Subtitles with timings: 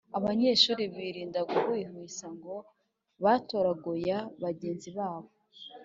[0.17, 2.55] abanyeshuri birinda guhwihwisa ngo
[3.23, 5.29] batarogoya bagenzi babo